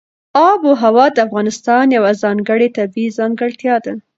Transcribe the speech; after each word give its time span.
آب 0.49 0.59
وهوا 0.69 1.05
د 1.13 1.17
افغانستان 1.27 1.85
یوه 1.97 2.11
ځانګړې 2.23 2.67
طبیعي 2.77 3.15
ځانګړتیا 3.17 3.75
ده. 3.85 3.93